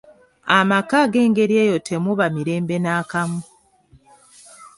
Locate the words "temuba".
1.87-2.25